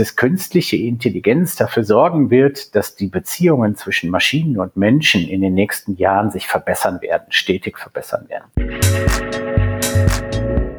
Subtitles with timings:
[0.00, 5.52] dass künstliche Intelligenz dafür sorgen wird, dass die Beziehungen zwischen Maschinen und Menschen in den
[5.52, 8.46] nächsten Jahren sich verbessern werden, stetig verbessern werden.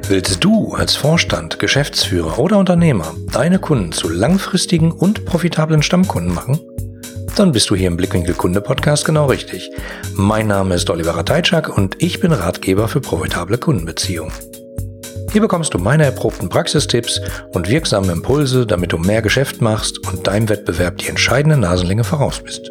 [0.08, 6.60] Willst du als Vorstand, Geschäftsführer oder Unternehmer deine Kunden zu langfristigen und profitablen Stammkunden machen?
[7.36, 9.70] Dann bist du hier im Blickwinkel Kunde Podcast genau richtig.
[10.16, 14.34] Mein Name ist Oliver Rateitschak und ich bin Ratgeber für profitable Kundenbeziehungen.
[15.32, 17.22] Hier bekommst du meine erprobten Praxistipps
[17.54, 22.42] und wirksame Impulse, damit du mehr Geschäft machst und deinem Wettbewerb die entscheidende Nasenlänge voraus
[22.42, 22.70] bist.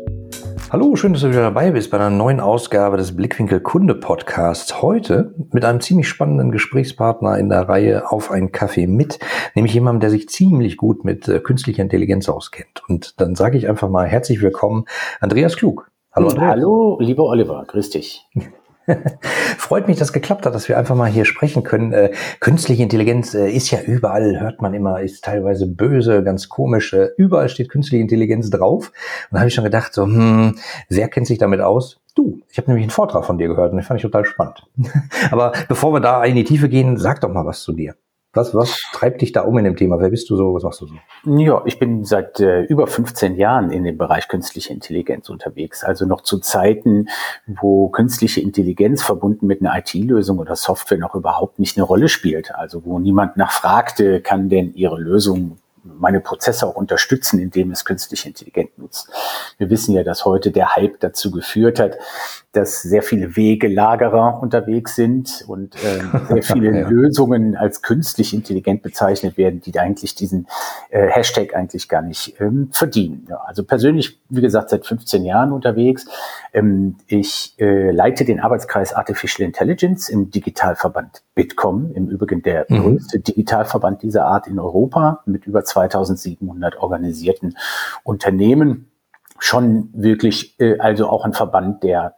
[0.68, 4.82] Hallo, schön, dass du wieder dabei bist bei einer neuen Ausgabe des Blickwinkel Kunde Podcasts.
[4.82, 9.18] Heute mit einem ziemlich spannenden Gesprächspartner in der Reihe auf einen Kaffee mit,
[9.54, 12.82] nämlich jemandem, der sich ziemlich gut mit äh, künstlicher Intelligenz auskennt.
[12.88, 14.84] Und dann sage ich einfach mal herzlich willkommen,
[15.20, 15.90] Andreas Klug.
[16.12, 16.50] Hallo, Andreas.
[16.50, 18.28] Hallo, lieber Oliver, grüß dich.
[19.58, 21.92] Freut mich, dass geklappt hat, dass wir einfach mal hier sprechen können.
[21.92, 26.92] Äh, künstliche Intelligenz äh, ist ja überall, hört man immer, ist teilweise böse, ganz komisch.
[26.92, 28.88] Äh, überall steht künstliche Intelligenz drauf.
[29.30, 30.56] Und da habe ich schon gedacht, so, hm,
[30.88, 32.00] wer kennt sich damit aus?
[32.14, 34.66] Du, ich habe nämlich einen Vortrag von dir gehört und den fand ich total spannend.
[35.30, 37.94] Aber bevor wir da in die Tiefe gehen, sag doch mal was zu dir.
[38.32, 39.98] Was, was treibt dich da um in dem Thema?
[39.98, 40.54] Wer bist du so?
[40.54, 40.94] Was machst du so?
[41.36, 45.82] Ja, ich bin seit äh, über 15 Jahren in dem Bereich künstliche Intelligenz unterwegs.
[45.82, 47.08] Also noch zu Zeiten,
[47.48, 52.54] wo künstliche Intelligenz verbunden mit einer IT-Lösung oder Software noch überhaupt nicht eine Rolle spielt.
[52.54, 58.26] Also wo niemand nachfragte, kann denn Ihre Lösung meine Prozesse auch unterstützen, indem es künstlich
[58.26, 59.10] intelligent nutzt.
[59.58, 61.98] Wir wissen ja, dass heute der Hype dazu geführt hat,
[62.52, 66.88] dass sehr viele Wegelagerer unterwegs sind und äh, sehr viele ja.
[66.88, 70.48] Lösungen als künstlich intelligent bezeichnet werden, die eigentlich diesen
[70.90, 73.26] äh, Hashtag eigentlich gar nicht ähm, verdienen.
[73.28, 76.06] Ja, also persönlich, wie gesagt, seit 15 Jahren unterwegs.
[76.52, 82.82] Ähm, ich äh, leite den Arbeitskreis Artificial Intelligence im Digitalverband Bitkom, im Übrigen der mhm.
[82.82, 87.56] größte Digitalverband dieser Art in Europa mit über 2700 organisierten
[88.02, 88.90] Unternehmen.
[89.38, 92.16] Schon wirklich, äh, also auch ein Verband, der,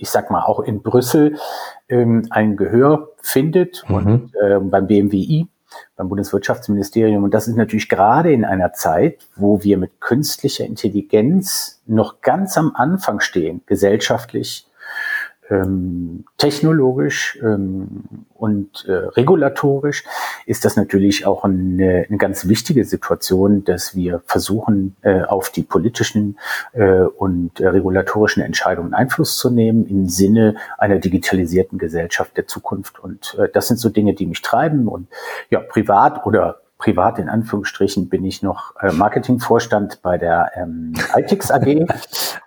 [0.00, 1.36] ich sag mal, auch in Brüssel
[1.88, 3.94] ähm, ein Gehör findet mhm.
[3.94, 5.46] und äh, beim BMWI,
[5.96, 7.22] beim Bundeswirtschaftsministerium.
[7.22, 12.56] Und das ist natürlich gerade in einer Zeit, wo wir mit künstlicher Intelligenz noch ganz
[12.56, 14.66] am Anfang stehen, gesellschaftlich,
[15.50, 20.04] ähm, technologisch ähm, und äh, regulatorisch
[20.46, 25.62] ist das natürlich auch eine, eine ganz wichtige Situation, dass wir versuchen, äh, auf die
[25.62, 26.38] politischen
[26.72, 32.98] äh, und äh, regulatorischen Entscheidungen Einfluss zu nehmen im Sinne einer digitalisierten Gesellschaft der Zukunft.
[33.00, 34.88] Und äh, das sind so Dinge, die mich treiben.
[34.88, 35.08] Und
[35.50, 41.50] ja, privat oder privat in Anführungsstrichen bin ich noch äh, Marketingvorstand bei der ähm, ITIX
[41.50, 41.64] AG.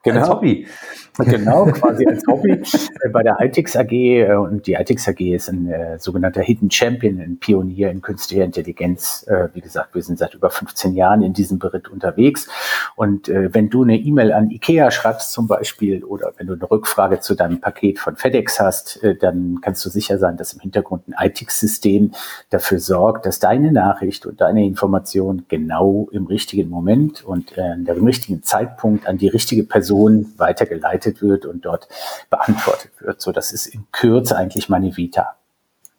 [0.03, 0.19] genau.
[0.19, 0.67] Als Hobby.
[1.25, 3.91] Genau, quasi als Hobby äh, bei der ITIX AG.
[3.91, 8.43] Äh, und die ITIX AG ist ein äh, sogenannter Hidden Champion, ein Pionier in künstlicher
[8.43, 9.23] Intelligenz.
[9.27, 12.47] Äh, wie gesagt, wir sind seit über 15 Jahren in diesem Beritt unterwegs.
[12.95, 16.69] Und äh, wenn du eine E-Mail an IKEA schreibst zum Beispiel oder wenn du eine
[16.69, 20.61] Rückfrage zu deinem Paket von FedEx hast, äh, dann kannst du sicher sein, dass im
[20.61, 22.13] Hintergrund ein ITIX-System
[22.49, 28.05] dafür sorgt, dass deine Nachricht und deine Information genau im richtigen Moment und äh, dem
[28.05, 31.87] richtigen Zeitpunkt an die richtige Person weitergeleitet geleitet wird und dort
[32.29, 33.21] beantwortet wird.
[33.21, 35.35] So, das ist in Kürze eigentlich meine Vita.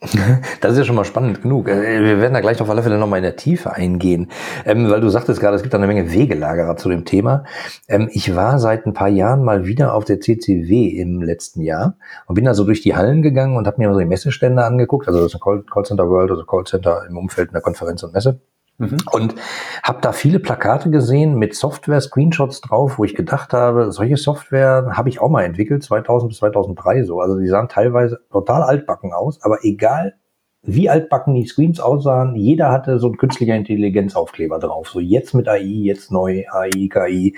[0.60, 1.68] Das ist ja schon mal spannend genug.
[1.68, 4.30] Äh, wir werden da gleich auf alle Fälle nochmal in der Tiefe eingehen,
[4.64, 7.44] ähm, weil du sagtest gerade, es gibt eine Menge Wegelagerer zu dem Thema.
[7.88, 11.96] Ähm, ich war seit ein paar Jahren mal wieder auf der CCW im letzten Jahr
[12.26, 15.06] und bin da so durch die Hallen gegangen und habe mir so die Messestände angeguckt,
[15.06, 18.40] also das ist ein Callcenter World, also Callcenter im Umfeld einer Konferenz und Messe.
[18.78, 18.96] Mhm.
[19.12, 19.34] Und
[19.82, 25.08] habe da viele Plakate gesehen mit Software-Screenshots drauf, wo ich gedacht habe, solche Software habe
[25.08, 27.20] ich auch mal entwickelt, 2000 bis 2003 so.
[27.20, 30.14] Also die sahen teilweise total altbacken aus, aber egal
[30.66, 34.88] wie altbacken die Screens aussahen, jeder hatte so ein künstlicher Intelligenzaufkleber drauf.
[34.88, 37.36] So jetzt mit AI, jetzt neu AI, KI.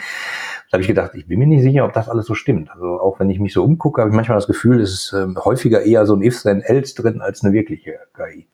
[0.70, 2.70] Da habe ich gedacht, ich bin mir nicht sicher, ob das alles so stimmt.
[2.70, 5.26] Also auch wenn ich mich so umgucke, habe ich manchmal das Gefühl, es ist äh,
[5.44, 8.46] häufiger eher so ein Ifs than Else drin als eine wirkliche KI.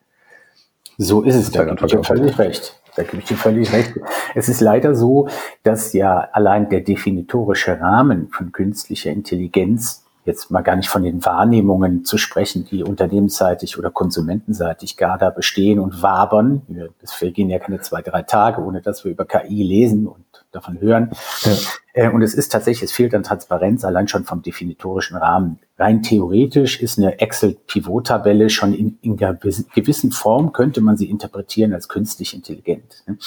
[1.03, 2.79] So ist es, da gebe ich dir völlig recht.
[2.95, 3.93] Da gebe ich dir völlig recht.
[4.35, 5.27] Es ist leider so,
[5.63, 11.25] dass ja allein der definitorische Rahmen von künstlicher Intelligenz, jetzt mal gar nicht von den
[11.25, 16.61] Wahrnehmungen zu sprechen, die unternehmensseitig oder konsumentenseitig gar da bestehen und wabern.
[17.01, 20.79] Es vergehen ja keine zwei, drei Tage, ohne dass wir über KI lesen und davon
[20.79, 21.11] hören.
[21.43, 21.51] Ja.
[21.93, 25.59] Äh, und es ist tatsächlich, es fehlt an Transparenz, allein schon vom definitorischen Rahmen.
[25.77, 31.89] Rein theoretisch ist eine Excel-Pivot-Tabelle schon in, in gewissen Form, könnte man sie interpretieren als
[31.89, 33.03] künstlich intelligent.
[33.07, 33.17] Ne?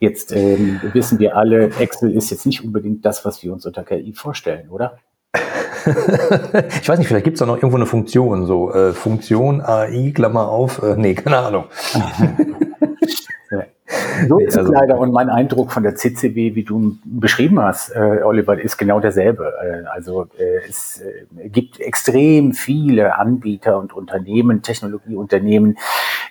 [0.00, 3.84] Jetzt ähm, wissen wir alle, Excel ist jetzt nicht unbedingt das, was wir uns unter
[3.84, 4.98] KI vorstellen, oder?
[6.80, 10.12] ich weiß nicht, vielleicht gibt es da noch irgendwo eine Funktion, so äh, Funktion AI,
[10.14, 11.64] Klammer auf, äh, nee, keine Ahnung.
[14.28, 14.98] so ist es leider.
[14.98, 19.52] Und mein Eindruck von der CCW, wie du beschrieben hast, äh, Oliver, ist genau derselbe.
[19.62, 25.78] Äh, also äh, es äh, gibt extrem viele Anbieter und Unternehmen, Technologieunternehmen,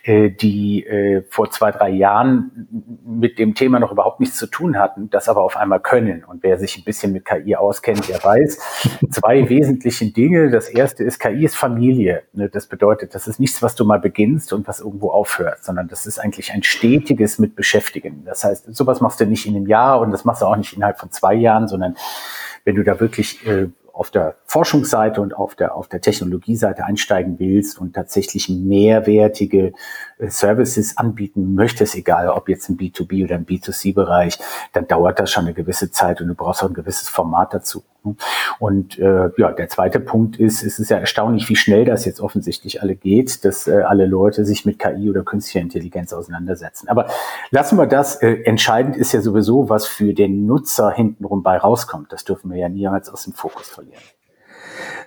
[0.06, 2.68] die äh, vor zwei, drei Jahren
[3.04, 6.24] mit dem Thema noch überhaupt nichts zu tun hatten, das aber auf einmal können.
[6.24, 8.60] Und wer sich ein bisschen mit KI auskennt, der weiß,
[9.10, 10.52] zwei wesentliche Dinge.
[10.52, 12.22] Das erste ist, KI ist Familie.
[12.34, 15.88] Ne, das bedeutet, das ist nichts, was du mal beginnst und was irgendwo aufhört, sondern
[15.88, 18.25] das ist eigentlich ein stetiges mit Beschäftigen.
[18.25, 20.74] Das heißt, sowas machst du nicht in einem Jahr und das machst du auch nicht
[20.74, 21.96] innerhalb von zwei Jahren, sondern
[22.63, 27.40] wenn du da wirklich äh, auf der Forschungsseite und auf der, auf der Technologieseite einsteigen
[27.40, 29.72] willst und tatsächlich mehrwertige
[30.20, 34.40] Services anbieten möchtest, egal ob jetzt ein B2B oder ein B2C-Bereich,
[34.74, 37.84] dann dauert das schon eine gewisse Zeit und du brauchst auch ein gewisses Format dazu.
[38.60, 42.22] Und äh, ja, der zweite Punkt ist, es ist ja erstaunlich, wie schnell das jetzt
[42.22, 46.88] offensichtlich alle geht, dass äh, alle Leute sich mit KI oder künstlicher Intelligenz auseinandersetzen.
[46.88, 47.08] Aber
[47.50, 48.22] lassen wir das.
[48.22, 52.14] Äh, entscheidend ist ja sowieso, was für den Nutzer hintenrum bei rauskommt.
[52.14, 54.04] Das dürfen wir ja niemals aus dem Fokus verlieren.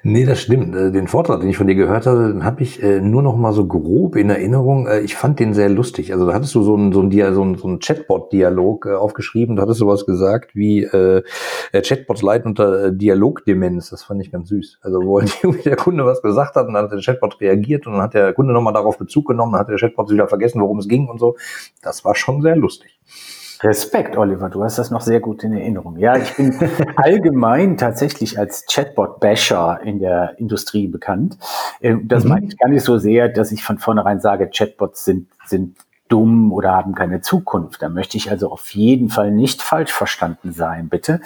[0.03, 0.75] Nee, das stimmt.
[0.75, 3.37] Äh, den Vortrag, den ich von dir gehört habe, den habe ich äh, nur noch
[3.37, 4.87] mal so grob in Erinnerung.
[4.87, 6.13] Äh, ich fand den sehr lustig.
[6.13, 9.57] Also da hattest du so ein, so ein, so ein, so ein Chatbot-Dialog aufgeschrieben.
[9.57, 11.23] Da hattest du was gesagt wie äh,
[11.73, 13.91] Chatbots leiden unter Dialogdemenz.
[13.91, 14.79] Das fand ich ganz süß.
[14.83, 15.21] Also wo
[15.65, 18.33] der Kunde was gesagt hat und dann hat der Chatbot reagiert und dann hat der
[18.33, 21.19] Kunde nochmal darauf Bezug genommen, dann hat der Chatbot wieder vergessen, worum es ging und
[21.19, 21.37] so.
[21.83, 22.99] Das war schon sehr lustig.
[23.63, 25.99] Respekt, Oliver, du hast das noch sehr gut in Erinnerung.
[25.99, 26.55] Ja, ich bin
[26.97, 31.39] allgemein tatsächlich als Chatbot-Basher in der Industrie bekannt.
[31.81, 32.31] Äh, das mhm.
[32.31, 35.77] meine ich gar nicht so sehr, dass ich von vornherein sage, Chatbots sind, sind
[36.09, 37.83] dumm oder haben keine Zukunft.
[37.83, 41.21] Da möchte ich also auf jeden Fall nicht falsch verstanden sein, bitte.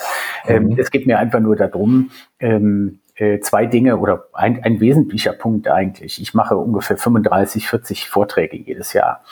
[0.46, 0.78] Ähm, mhm.
[0.78, 5.68] Es geht mir einfach nur darum, ähm, äh, zwei Dinge oder ein, ein wesentlicher Punkt
[5.68, 6.20] eigentlich.
[6.20, 9.22] Ich mache ungefähr 35, 40 Vorträge jedes Jahr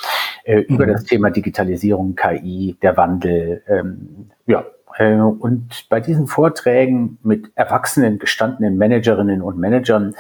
[0.45, 0.93] äh, über mhm.
[0.93, 3.63] das Thema Digitalisierung, KI, der Wandel.
[3.69, 4.65] Ähm, ja,
[4.99, 10.15] äh, und bei diesen Vorträgen mit erwachsenen, gestandenen Managerinnen und Managern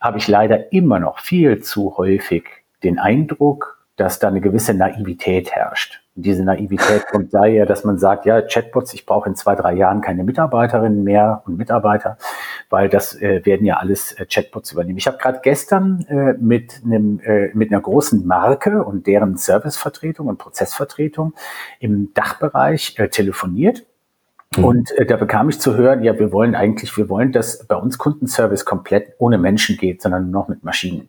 [0.00, 2.44] habe ich leider immer noch viel zu häufig
[2.82, 6.01] den Eindruck, dass da eine gewisse Naivität herrscht.
[6.14, 10.02] Diese Naivität kommt daher, dass man sagt, ja, Chatbots, ich brauche in zwei, drei Jahren
[10.02, 12.18] keine Mitarbeiterinnen mehr und Mitarbeiter,
[12.68, 14.98] weil das äh, werden ja alles äh, Chatbots übernehmen.
[14.98, 20.26] Ich habe gerade gestern äh, mit einem äh, mit einer großen Marke und deren Servicevertretung
[20.26, 21.32] und Prozessvertretung
[21.80, 23.86] im Dachbereich äh, telefoniert.
[24.56, 24.64] Mhm.
[24.64, 27.76] Und äh, da bekam ich zu hören, ja, wir wollen eigentlich, wir wollen, dass bei
[27.76, 31.08] uns Kundenservice komplett ohne Menschen geht, sondern nur noch mit Maschinen.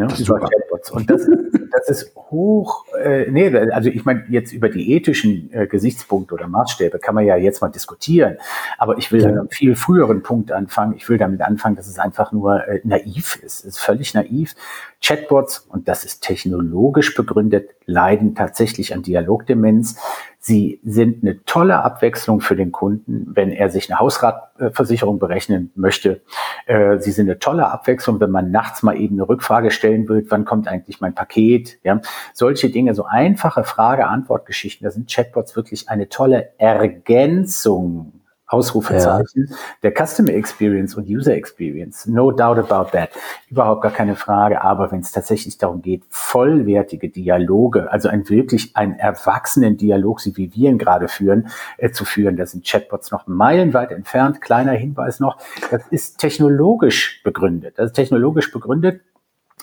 [0.00, 0.08] Ne?
[0.18, 0.90] Über Chatbots.
[0.90, 1.28] Und das,
[1.70, 6.48] das ist hoch, äh, nee, also ich meine, jetzt über die ethischen äh, Gesichtspunkte oder
[6.48, 8.38] Maßstäbe kann man ja jetzt mal diskutieren.
[8.78, 9.28] Aber ich will ja.
[9.28, 10.94] an einem viel früheren Punkt anfangen.
[10.96, 13.60] Ich will damit anfangen, dass es einfach nur äh, naiv ist.
[13.60, 14.54] Es ist völlig naiv.
[15.02, 19.96] Chatbots, und das ist technologisch begründet, leiden tatsächlich an Dialogdemenz.
[20.42, 26.22] Sie sind eine tolle Abwechslung für den Kunden, wenn er sich eine Hausratversicherung berechnen möchte.
[26.64, 30.24] Äh, sie sind eine tolle Abwechslung, wenn man nachts mal eben eine Rückfrage stellen will,
[30.30, 31.78] wann kommt eigentlich mein Paket?
[31.84, 32.00] Ja,
[32.32, 38.19] solche Dinge, so einfache Frage-Antwort-Geschichten, da sind Chatbots wirklich eine tolle Ergänzung
[38.50, 39.56] Ausrufezeichen, ja.
[39.84, 42.06] der Customer Experience und User Experience.
[42.06, 43.10] No doubt about that.
[43.48, 44.62] Überhaupt gar keine Frage.
[44.62, 50.36] Aber wenn es tatsächlich darum geht, vollwertige Dialoge, also ein wirklich einen erwachsenen Dialog, so
[50.36, 51.48] wie wir ihn gerade führen,
[51.78, 54.40] äh, zu führen, da sind Chatbots noch meilenweit entfernt.
[54.40, 55.38] Kleiner Hinweis noch,
[55.70, 57.74] das ist technologisch begründet.
[57.78, 59.00] Das ist technologisch begründet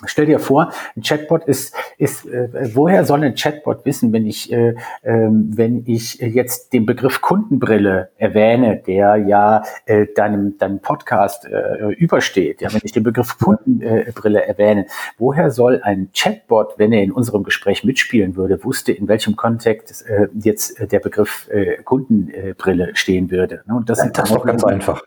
[0.06, 4.52] Stell dir vor, ein Chatbot ist, ist äh, woher soll ein Chatbot wissen, wenn ich,
[4.52, 11.46] äh, äh, wenn ich jetzt den Begriff Kundenbrille erwähne, der ja äh, deinem, deinem Podcast
[11.46, 14.86] äh, übersteht, ja, wenn ich den Begriff Kundenbrille erwähne,
[15.18, 20.04] woher soll ein Chatbot, wenn er in unserem Gespräch mitspielen würde, wusste, in welchem Kontext
[20.08, 23.62] äh, jetzt der Begriff äh, Kundenbrille stehen würde?
[23.66, 23.74] Ne?
[23.74, 25.02] Und das, ja, das ist doch ganz einfach.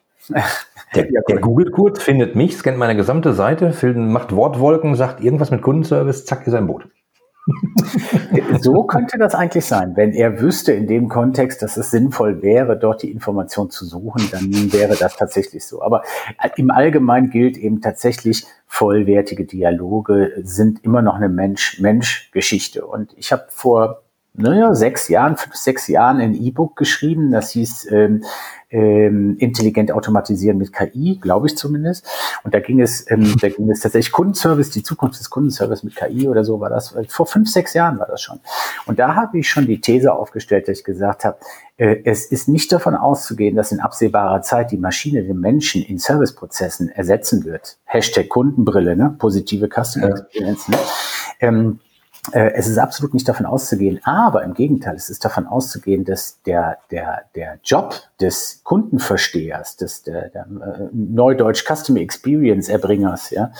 [0.93, 5.61] Der, der googelt kurz, findet mich, scannt meine gesamte Seite, macht Wortwolken, sagt irgendwas mit
[5.61, 6.87] Kundenservice, zack, ist im Boot.
[8.59, 9.93] so könnte das eigentlich sein.
[9.95, 14.29] Wenn er wüsste in dem Kontext, dass es sinnvoll wäre, dort die Information zu suchen,
[14.31, 15.81] dann wäre das tatsächlich so.
[15.81, 16.03] Aber
[16.55, 22.85] im Allgemeinen gilt eben tatsächlich, vollwertige Dialoge sind immer noch eine Mensch-Mensch-Geschichte.
[22.85, 24.00] Und ich habe vor
[24.33, 27.31] naja, sechs Jahren, fünf, sechs Jahren ein E-Book geschrieben.
[27.31, 28.23] Das hieß ähm,
[28.69, 32.07] ähm, intelligent automatisieren mit KI, glaube ich zumindest.
[32.43, 35.95] Und da ging es, ähm, da ging es tatsächlich Kundenservice, die Zukunft des Kundenservice mit
[35.97, 36.95] KI oder so war das.
[37.09, 38.39] Vor fünf, sechs Jahren war das schon.
[38.85, 41.37] Und da habe ich schon die These aufgestellt, dass ich gesagt habe,
[41.75, 45.97] äh, es ist nicht davon auszugehen, dass in absehbarer Zeit die Maschine den Menschen in
[45.97, 47.79] Serviceprozessen ersetzen wird.
[47.83, 49.13] Hashtag Kundenbrille, ne?
[49.19, 50.69] positive Customer Experience.
[50.69, 50.77] Ne?
[51.41, 51.90] Ähm, äh,
[52.33, 56.77] es ist absolut nicht davon auszugehen, aber im Gegenteil, es ist davon auszugehen, dass der,
[56.91, 63.51] der, der Job des Kundenverstehers, des der, der äh, Neudeutsch Customer Experience Erbringers, ja,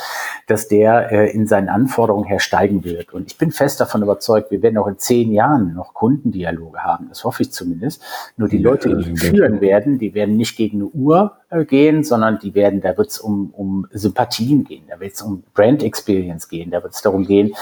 [0.45, 3.13] dass der äh, in seinen Anforderungen her steigen wird.
[3.13, 7.07] Und ich bin fest davon überzeugt, wir werden auch in zehn Jahren noch Kundendialoge haben.
[7.09, 8.03] Das hoffe ich zumindest.
[8.37, 12.39] Nur die Leute, die führen werden, die werden nicht gegen eine Uhr äh, gehen, sondern
[12.39, 16.47] die werden, da wird es um, um Sympathien gehen, da wird es um Brand Experience
[16.47, 17.53] gehen, da wird es darum gehen,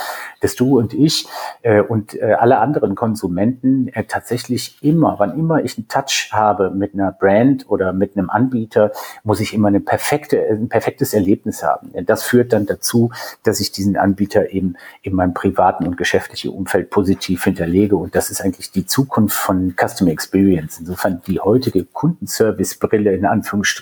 [0.42, 1.28] dass du und ich
[1.64, 6.70] äh, und äh, alle anderen Konsumenten äh, tatsächlich immer, wann immer ich einen Touch habe
[6.70, 8.92] mit einer Brand oder mit einem Anbieter,
[9.24, 11.92] muss ich immer eine perfekte, ein perfektes Erlebnis haben.
[11.92, 13.12] Denn das führt dann dazu,
[13.44, 17.96] dass ich diesen Anbieter eben in meinem privaten und geschäftlichen Umfeld positiv hinterlege.
[17.96, 20.80] Und das ist eigentlich die Zukunft von Customer Experience.
[20.80, 23.79] Insofern die heutige Kundenservice-Brille in Anführungsstrichen,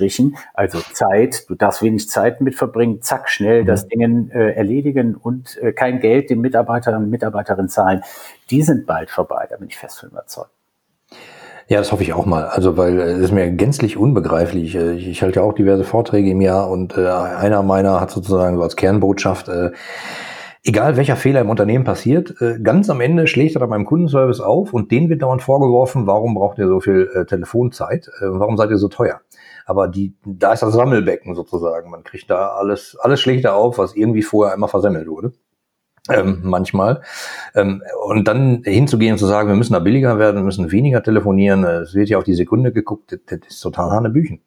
[0.54, 3.90] also Zeit, du darfst wenig Zeit mit verbringen, zack, schnell das mhm.
[3.90, 8.02] Ding äh, erledigen und äh, kein Geld dem Mitarbeiter und Mitarbeiterinnen zahlen,
[8.50, 10.52] die sind bald vorbei, da bin ich fest von überzeugt.
[11.70, 12.46] Ja, das hoffe ich auch mal.
[12.46, 14.76] Also, weil es ist mir gänzlich unbegreiflich.
[14.76, 18.12] Äh, ich, ich halte ja auch diverse Vorträge im Jahr und äh, einer meiner hat
[18.12, 19.72] sozusagen so als Kernbotschaft, äh,
[20.64, 24.40] egal welcher Fehler im Unternehmen passiert, äh, ganz am Ende schlägt er dann beim Kundenservice
[24.40, 28.56] auf und denen wird dauernd vorgeworfen, warum braucht ihr so viel äh, Telefonzeit, äh, warum
[28.56, 29.22] seid ihr so teuer?
[29.68, 31.92] Aber die, da ist das Sammelbecken sozusagen.
[31.92, 35.34] Man kriegt da alles, alles schlägt da auf, was irgendwie vorher einmal versemmelt wurde
[36.10, 37.02] ähm, manchmal.
[37.56, 41.04] Ähm, und dann hinzugehen und zu sagen, wir müssen da billiger werden, wir müssen weniger
[41.04, 44.42] telefonieren, äh, es wird ja auf die Sekunde geguckt, das, das ist total Hanebüchen.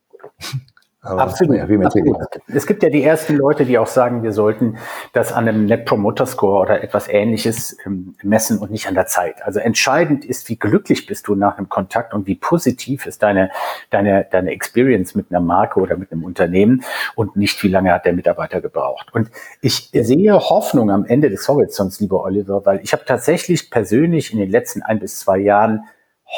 [1.02, 2.19] Aber absolut, ja, absolut.
[2.49, 4.76] Es gibt ja die ersten Leute, die auch sagen, wir sollten
[5.14, 9.07] das an einem Net Promoter Score oder etwas ähnliches ähm, messen und nicht an der
[9.07, 9.42] Zeit.
[9.42, 13.50] Also entscheidend ist, wie glücklich bist du nach einem Kontakt und wie positiv ist deine,
[13.88, 18.04] deine, deine Experience mit einer Marke oder mit einem Unternehmen und nicht, wie lange hat
[18.04, 19.07] der Mitarbeiter gebraucht.
[19.14, 19.30] Und
[19.62, 24.38] ich sehe Hoffnung am Ende des Horizonts, lieber Oliver, weil ich habe tatsächlich persönlich in
[24.38, 25.85] den letzten ein bis zwei Jahren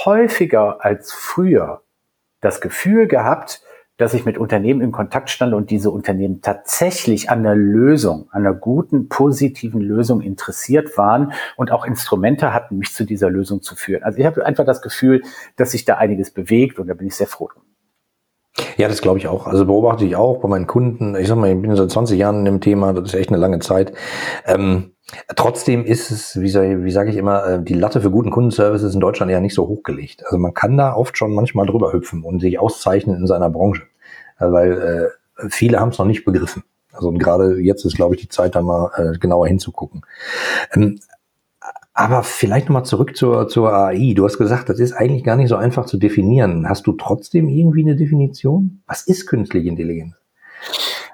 [0.05, 1.83] häufiger als früher
[2.41, 3.63] das Gefühl gehabt,
[4.03, 8.45] dass ich mit Unternehmen in Kontakt stand und diese Unternehmen tatsächlich an der Lösung, an
[8.45, 13.77] einer guten, positiven Lösung interessiert waren und auch Instrumente hatten, mich zu dieser Lösung zu
[13.77, 14.03] führen.
[14.03, 15.23] Also ich habe einfach das Gefühl,
[15.57, 17.49] dass sich da einiges bewegt und da bin ich sehr froh.
[18.77, 19.47] Ja, das glaube ich auch.
[19.47, 21.15] Also beobachte ich auch bei meinen Kunden.
[21.15, 23.39] Ich sag mal, ich bin seit 20 Jahren in dem Thema, das ist echt eine
[23.39, 23.93] lange Zeit.
[24.47, 24.93] Ähm,
[25.37, 29.01] trotzdem ist es, wie, wie sage ich immer, äh, die Latte für guten Kundenservices in
[29.01, 30.25] Deutschland ja nicht so hochgelegt.
[30.27, 33.83] Also man kann da oft schon manchmal drüber hüpfen und sich auszeichnen in seiner Branche.
[34.51, 36.65] Weil äh, viele haben es noch nicht begriffen.
[36.93, 40.03] Also und gerade jetzt ist, glaube ich, die Zeit, da mal äh, genauer hinzugucken.
[40.75, 40.99] Ähm,
[41.95, 44.15] aber vielleicht nochmal zurück zur, zur AI.
[44.15, 46.69] Du hast gesagt, das ist eigentlich gar nicht so einfach zu definieren.
[46.69, 48.83] Hast du trotzdem irgendwie eine Definition?
[48.87, 50.15] Was ist künstliche Intelligenz?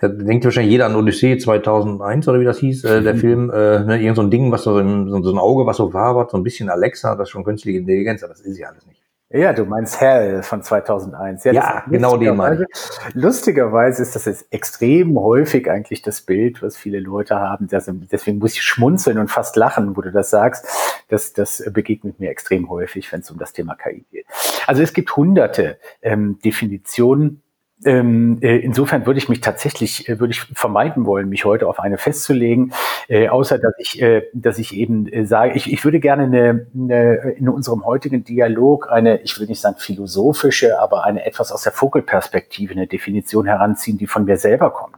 [0.00, 3.18] Da denkt wahrscheinlich jeder an Odyssee 2001 oder wie das hieß, äh, der mhm.
[3.18, 5.92] Film, äh, ne, irgend so ein Ding, was so, so, so ein Auge, was so
[5.92, 8.87] wabert, so ein bisschen Alexa, das ist schon künstliche Intelligenz, aber das ist ja alles
[8.87, 8.98] nicht.
[9.30, 11.44] Ja, du meinst Hell von 2001.
[11.44, 12.66] Ja, ja genau den meine
[13.12, 17.68] Lustigerweise ist das jetzt extrem häufig eigentlich das Bild, was viele Leute haben.
[17.68, 20.66] Deswegen muss ich schmunzeln und fast lachen, wo du das sagst.
[21.08, 24.26] Das, das begegnet mir extrem häufig, wenn es um das Thema KI geht.
[24.66, 27.42] Also es gibt hunderte ähm, Definitionen
[27.85, 31.78] ähm, äh, insofern würde ich mich tatsächlich, äh, würde ich vermeiden wollen, mich heute auf
[31.78, 32.73] eine festzulegen,
[33.06, 36.66] äh, außer dass ich, äh, dass ich eben äh, sage, ich, ich würde gerne eine,
[36.75, 41.62] eine, in unserem heutigen Dialog eine, ich will nicht sagen philosophische, aber eine etwas aus
[41.62, 44.97] der Vogelperspektive, eine Definition heranziehen, die von mir selber kommt.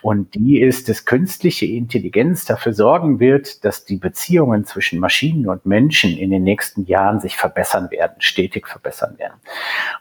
[0.00, 5.66] Und die ist, dass künstliche Intelligenz dafür sorgen wird, dass die Beziehungen zwischen Maschinen und
[5.66, 9.34] Menschen in den nächsten Jahren sich verbessern werden, stetig verbessern werden.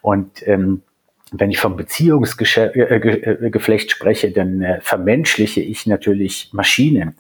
[0.02, 0.84] Und ähm,
[1.32, 7.16] wenn ich vom Beziehungsgeflecht äh, äh, spreche, dann äh, vermenschliche ich natürlich Maschinen.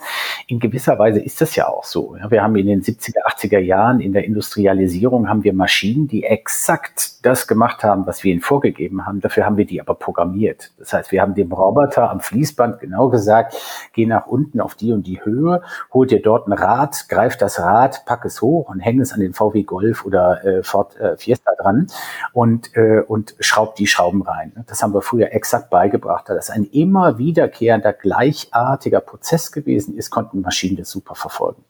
[0.47, 2.15] In gewisser Weise ist das ja auch so.
[2.29, 7.25] Wir haben in den 70er, 80er Jahren in der Industrialisierung haben wir Maschinen, die exakt
[7.25, 9.19] das gemacht haben, was wir ihnen vorgegeben haben.
[9.19, 10.71] Dafür haben wir die aber programmiert.
[10.77, 13.55] Das heißt, wir haben dem Roboter am Fließband genau gesagt,
[13.93, 15.61] geh nach unten auf die und die Höhe,
[15.93, 19.19] hol dir dort ein Rad, greif das Rad, pack es hoch und häng es an
[19.19, 21.87] den VW Golf oder äh, Ford äh, Fiesta dran
[22.31, 24.53] und, äh, und schraub die Schrauben rein.
[24.67, 26.29] Das haben wir früher exakt beigebracht.
[26.29, 31.63] Da das ein immer wiederkehrender, gleichartiger Prozess gewesen ist, konnten Maschinen das super verfolgen.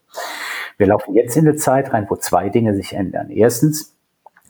[0.77, 3.29] Wir laufen jetzt in eine Zeit rein, wo zwei Dinge sich ändern.
[3.29, 3.95] Erstens,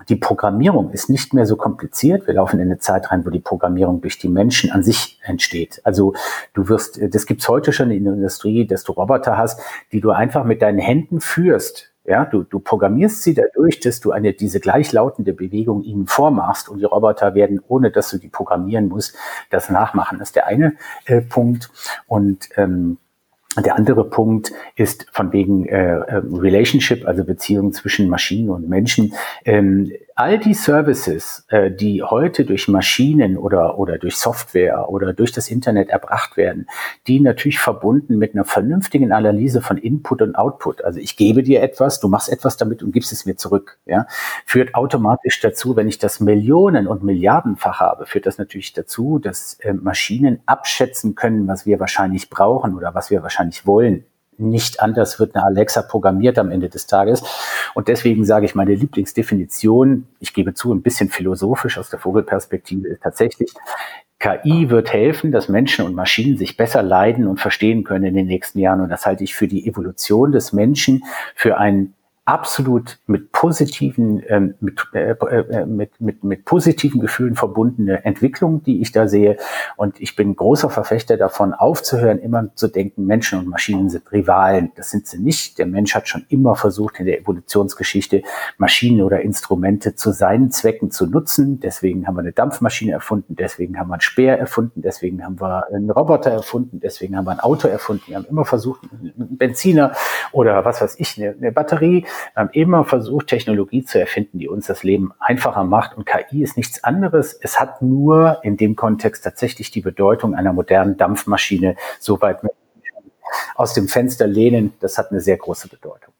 [0.09, 2.25] die Programmierung ist nicht mehr so kompliziert.
[2.25, 5.81] Wir laufen in eine Zeit rein, wo die Programmierung durch die Menschen an sich entsteht.
[5.83, 6.15] Also
[6.53, 9.59] du wirst, das gibt's heute schon in der Industrie, dass du Roboter hast,
[9.91, 14.11] die du einfach mit deinen Händen führst ja, du, du programmierst sie dadurch, dass du
[14.11, 18.87] eine, diese gleichlautende Bewegung ihnen vormachst und die Roboter werden, ohne dass du die programmieren
[18.87, 19.15] musst,
[19.49, 20.17] das nachmachen.
[20.19, 21.69] Das ist der eine äh, Punkt.
[22.07, 22.97] Und ähm,
[23.57, 29.13] der andere Punkt ist von wegen äh, äh, Relationship, also Beziehung zwischen Maschinen und Menschen.
[29.43, 35.31] Ähm, all die Services, äh, die heute durch Maschinen oder, oder durch Software oder durch
[35.31, 36.67] das Internet erbracht werden,
[37.05, 40.83] die natürlich verbunden mit einer vernünftigen Analyse von Input und Output.
[40.83, 43.77] Also ich gebe dir etwas, du machst etwas damit und gibst es mir zurück.
[43.85, 44.07] Ja,
[44.43, 49.59] führt automatisch dazu, wenn ich das Millionen und Milliardenfach habe, führt das natürlich dazu, dass
[49.59, 54.03] äh, Maschinen abschätzen können, was wir wahrscheinlich brauchen oder was wir wahrscheinlich wollen.
[54.37, 57.23] Nicht anders wird eine Alexa programmiert am Ende des Tages.
[57.73, 62.87] Und deswegen sage ich, meine Lieblingsdefinition, ich gebe zu, ein bisschen philosophisch aus der Vogelperspektive,
[62.87, 63.51] ist tatsächlich,
[64.19, 68.25] KI wird helfen, dass Menschen und Maschinen sich besser leiden und verstehen können in den
[68.25, 68.81] nächsten Jahren.
[68.81, 71.03] Und das halte ich für die Evolution des Menschen,
[71.35, 71.93] für ein
[72.27, 78.81] absolut mit positiven, ähm, mit, äh, äh, mit, mit, mit positiven Gefühlen verbundene Entwicklung, die
[78.81, 79.37] ich da sehe.
[79.77, 84.73] Und ich bin großer Verfechter davon, aufzuhören, immer zu denken, Menschen und Maschinen sind Rivalen.
[84.75, 85.57] Das sind sie nicht.
[85.57, 88.23] Der Mensch hat schon immer versucht, in der Evolutionsgeschichte
[88.57, 91.61] Maschinen oder Instrumente zu seinen Zwecken zu nutzen.
[91.61, 95.65] Deswegen haben wir eine Dampfmaschine erfunden, deswegen haben wir einen Speer erfunden, deswegen haben wir
[95.71, 98.03] einen Roboter erfunden, deswegen haben wir ein Auto erfunden.
[98.07, 99.93] Wir haben immer versucht, einen Benziner
[100.33, 104.47] oder was weiß ich, eine, eine Batterie wir haben immer versucht, Technologie zu erfinden, die
[104.47, 105.97] uns das Leben einfacher macht.
[105.97, 107.33] Und KI ist nichts anderes.
[107.33, 112.39] Es hat nur in dem Kontext tatsächlich die Bedeutung einer modernen Dampfmaschine so weit
[113.55, 114.73] aus dem Fenster lehnen.
[114.79, 116.13] Das hat eine sehr große Bedeutung.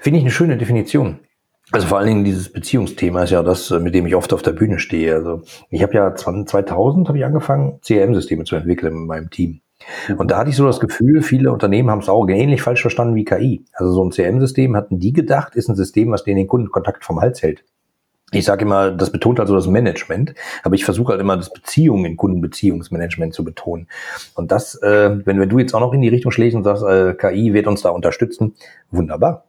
[0.00, 1.20] Finde ich eine schöne Definition.
[1.72, 4.52] Also vor allen Dingen dieses Beziehungsthema ist ja das, mit dem ich oft auf der
[4.52, 5.14] Bühne stehe.
[5.14, 9.60] Also ich habe ja 2000 habe ich angefangen, CRM-Systeme zu entwickeln in meinem Team.
[10.16, 13.14] Und da hatte ich so das Gefühl, viele Unternehmen haben es auch ähnlich falsch verstanden
[13.14, 13.64] wie KI.
[13.72, 17.20] Also so ein CRM-System hatten die gedacht, ist ein System, was denen den Kundenkontakt vom
[17.20, 17.64] Hals hält.
[18.32, 22.16] Ich sage immer, das betont also das Management, aber ich versuche halt immer das Beziehungen
[22.16, 23.86] Kundenbeziehungsmanagement zu betonen.
[24.34, 26.82] Und das, äh, wenn, wenn du jetzt auch noch in die Richtung schlägst und sagst,
[26.82, 28.54] äh, KI wird uns da unterstützen,
[28.90, 29.44] wunderbar.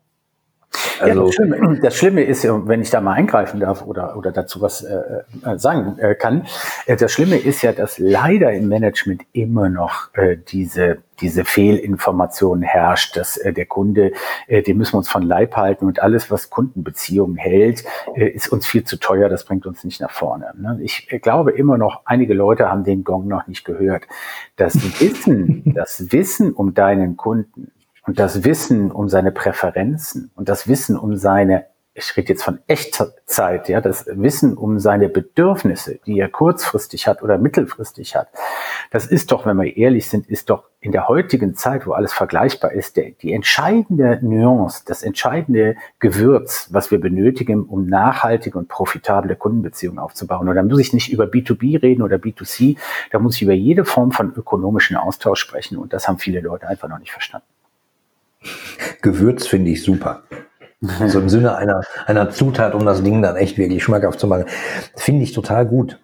[1.00, 4.32] Also, ja, das, Schlimme, das, Schlimme, ist, wenn ich da mal eingreifen darf oder, oder
[4.32, 6.46] dazu was äh, äh, sagen äh, kann,
[6.86, 12.62] äh, das Schlimme ist ja, dass leider im Management immer noch äh, diese diese Fehlinformation
[12.62, 14.12] herrscht, dass äh, der Kunde,
[14.48, 18.50] äh, den müssen wir uns von Leib halten und alles, was Kundenbeziehungen hält, äh, ist
[18.50, 20.54] uns viel zu teuer, das bringt uns nicht nach vorne.
[20.58, 20.80] Ne?
[20.82, 24.04] Ich glaube immer noch, einige Leute haben den Gong noch nicht gehört.
[24.56, 27.72] Das Wissen, das Wissen um deinen Kunden
[28.08, 32.60] und das Wissen um seine Präferenzen und das Wissen um seine, ich rede jetzt von
[32.68, 38.30] Echtzeit, ja, das Wissen um seine Bedürfnisse, die er kurzfristig hat oder mittelfristig hat,
[38.92, 42.14] das ist doch, wenn wir ehrlich sind, ist doch in der heutigen Zeit, wo alles
[42.14, 48.70] vergleichbar ist, der, die entscheidende Nuance, das entscheidende Gewürz, was wir benötigen, um nachhaltige und
[48.70, 50.48] profitable Kundenbeziehungen aufzubauen.
[50.48, 52.78] Und da muss ich nicht über B2B reden oder B2C,
[53.12, 55.78] da muss ich über jede Form von ökonomischen Austausch sprechen.
[55.78, 57.48] Und das haben viele Leute einfach noch nicht verstanden.
[59.02, 60.24] Gewürz finde ich super.
[61.08, 64.46] So im Sinne einer, einer Zutat, um das Ding dann echt wirklich schmackhaft zu machen.
[64.96, 66.00] Finde ich total gut.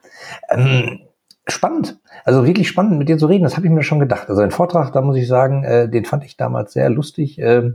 [0.49, 1.01] Ähm,
[1.47, 1.99] spannend.
[2.25, 3.43] Also wirklich spannend, mit dir zu reden.
[3.43, 4.29] Das habe ich mir schon gedacht.
[4.29, 7.37] Also ein Vortrag, da muss ich sagen, äh, den fand ich damals sehr lustig.
[7.39, 7.73] Äh,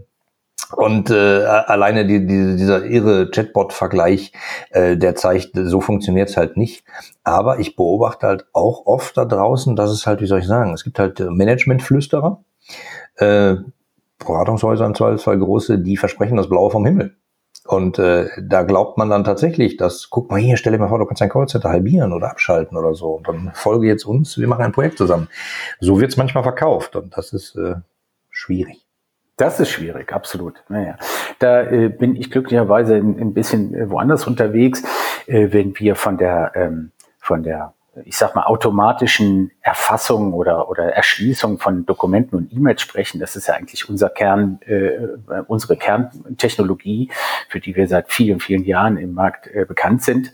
[0.76, 4.32] und äh, alleine die, die, dieser irre Chatbot-Vergleich,
[4.70, 6.84] äh, der zeigt, so funktioniert's halt nicht.
[7.24, 10.74] Aber ich beobachte halt auch oft da draußen, dass es halt, wie soll ich sagen,
[10.74, 12.42] es gibt halt Managementflüsterer,
[13.16, 13.56] äh,
[14.18, 17.16] Beratungshäuser im Zweifelsfall große, die versprechen das Blaue vom Himmel.
[17.66, 20.98] Und äh, da glaubt man dann tatsächlich, dass, guck mal hier, stell dir mal vor,
[20.98, 23.10] du kannst dein Callcenter halbieren oder abschalten oder so.
[23.16, 25.28] Und dann folge jetzt uns, wir machen ein Projekt zusammen.
[25.80, 27.76] So wird's manchmal verkauft und das ist äh,
[28.30, 28.86] schwierig.
[29.36, 30.64] Das ist schwierig, absolut.
[30.68, 30.96] Naja,
[31.38, 34.82] da äh, bin ich glücklicherweise ein, ein bisschen äh, woanders unterwegs,
[35.26, 40.92] äh, wenn wir von der ähm, von der ich sag mal, automatischen Erfassung oder, oder
[40.92, 44.90] Erschließung von Dokumenten und E-Mails sprechen, das ist ja eigentlich unser Kern, äh,
[45.46, 47.10] unsere Kerntechnologie,
[47.48, 50.32] für die wir seit vielen, vielen Jahren im Markt äh, bekannt sind,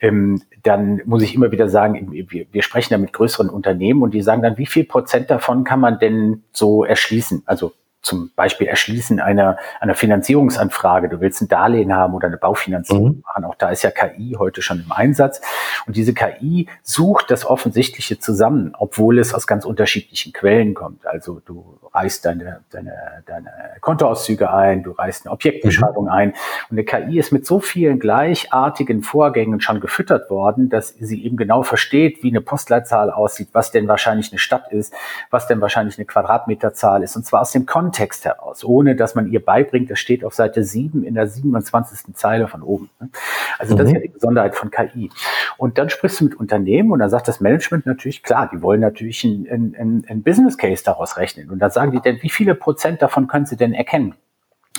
[0.00, 4.14] ähm, dann muss ich immer wieder sagen, wir, wir sprechen ja mit größeren Unternehmen und
[4.14, 7.42] die sagen dann, wie viel Prozent davon kann man denn so erschließen?
[7.46, 7.72] Also
[8.04, 11.08] zum Beispiel Erschließen einer, einer Finanzierungsanfrage.
[11.08, 13.22] Du willst ein Darlehen haben oder eine Baufinanzierung mhm.
[13.26, 13.44] machen.
[13.44, 15.40] Auch da ist ja KI heute schon im Einsatz.
[15.86, 21.06] Und diese KI sucht das Offensichtliche zusammen, obwohl es aus ganz unterschiedlichen Quellen kommt.
[21.06, 26.10] Also du reißt deine, deine, deine Kontoauszüge ein, du reißt eine Objektbeschreibung mhm.
[26.10, 26.30] ein.
[26.68, 31.36] Und eine KI ist mit so vielen gleichartigen Vorgängen schon gefüttert worden, dass sie eben
[31.38, 34.92] genau versteht, wie eine Postleitzahl aussieht, was denn wahrscheinlich eine Stadt ist,
[35.30, 37.16] was denn wahrscheinlich eine Quadratmeterzahl ist.
[37.16, 40.34] Und zwar aus dem Kontext Kontext heraus, ohne dass man ihr beibringt, das steht auf
[40.34, 42.14] Seite 7 in der 27.
[42.14, 42.90] Zeile von oben.
[43.00, 43.08] Ne?
[43.58, 44.02] Also das ist ja mhm.
[44.02, 45.10] die Besonderheit von KI.
[45.56, 48.80] Und dann sprichst du mit Unternehmen und dann sagt das Management natürlich, klar, die wollen
[48.80, 51.50] natürlich ein, ein, ein Business Case daraus rechnen.
[51.50, 54.14] Und dann sagen die denn, wie viele Prozent davon können sie denn erkennen?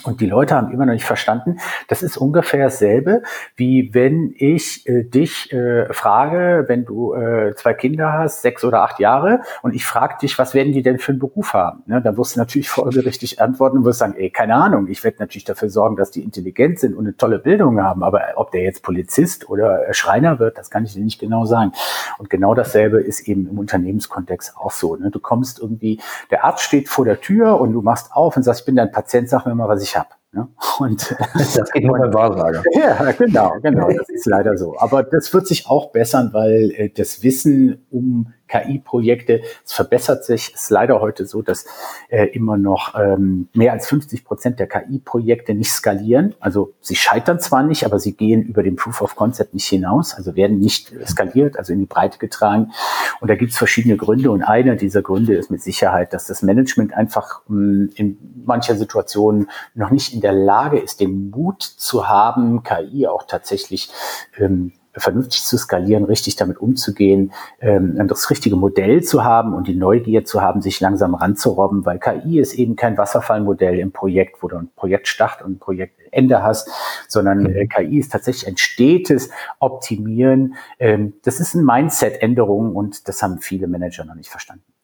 [0.06, 3.24] Und die Leute haben immer noch nicht verstanden, das ist ungefähr dasselbe,
[3.56, 8.84] wie wenn ich äh, dich äh, frage, wenn du äh, zwei Kinder hast, sechs oder
[8.84, 11.84] acht Jahre, und ich frage dich, was werden die denn für einen Beruf haben?
[11.88, 15.18] Ne, dann wirst du natürlich folgerichtig antworten und wirst sagen, ey, keine Ahnung, ich werde
[15.20, 18.62] natürlich dafür sorgen, dass die intelligent sind und eine tolle Bildung haben, aber ob der
[18.62, 21.72] jetzt Polizist oder Schreiner wird, das kann ich dir nicht genau sagen.
[22.20, 24.96] Und genau dasselbe ist eben im Unternehmenskontext auch so.
[24.96, 25.10] Ne?
[25.10, 28.62] Du kommst irgendwie, der Arzt steht vor der Tür und du machst auf und sagst,
[28.62, 30.10] ich bin dein Patient, sag mir mal, was ich habe.
[30.32, 30.48] Ne?
[30.80, 32.64] Und das geht nur beim Wahlsager.
[32.74, 33.90] Ja, genau, genau.
[33.90, 34.78] Das ist leider so.
[34.78, 39.42] Aber das wird sich auch bessern, weil äh, das Wissen um KI-Projekte.
[39.66, 40.52] Es verbessert sich.
[40.54, 41.66] Es ist leider heute so, dass
[42.10, 46.36] äh, immer noch ähm, mehr als 50 Prozent der KI-Projekte nicht skalieren.
[46.40, 50.14] Also sie scheitern zwar nicht, aber sie gehen über den Proof of Concept nicht hinaus,
[50.16, 52.72] also werden nicht skaliert, also in die Breite getragen.
[53.20, 54.32] Und da gibt es verschiedene Gründe.
[54.32, 58.76] Und einer dieser Gründe ist mit Sicherheit, dass das Management einfach mh, hm, in mancher
[58.76, 63.90] Situation noch nicht in der Lage ist, den Mut zu haben, KI auch tatsächlich
[64.38, 69.76] ähm, vernünftig zu skalieren, richtig damit umzugehen, ähm, das richtige Modell zu haben und die
[69.76, 74.48] Neugier zu haben, sich langsam ranzurobben, weil KI ist eben kein Wasserfallmodell im Projekt, wo
[74.48, 76.70] du ein Projekt Start und ein Projektende hast,
[77.08, 77.56] sondern mhm.
[77.56, 79.30] äh, KI ist tatsächlich ein stetes
[79.60, 80.56] Optimieren.
[80.80, 84.75] Ähm, das ist ein Mindset-Änderung und das haben viele Manager noch nicht verstanden.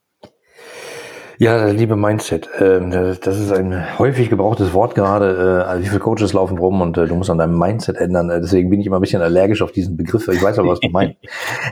[1.42, 5.64] Ja, liebe Mindset, ähm, das ist ein häufig gebrauchtes Wort gerade.
[5.64, 8.30] Äh, also wie viele Coaches laufen rum und äh, du musst an deinem Mindset ändern.
[8.30, 10.28] Äh, deswegen bin ich immer ein bisschen allergisch auf diesen Begriff.
[10.28, 11.18] Ich weiß aber, was du meinst.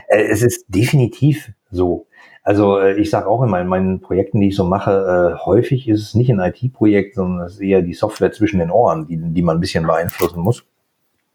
[0.08, 2.08] Es ist definitiv so.
[2.42, 6.14] Also ich sage auch immer in meinen Projekten, die ich so mache, häufig ist es
[6.16, 9.58] nicht ein IT-Projekt, sondern es ist eher die Software zwischen den Ohren, die, die man
[9.58, 10.64] ein bisschen beeinflussen muss.